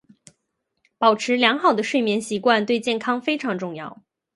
[0.97, 4.01] 保持良好的睡眠习惯对健康非常重要。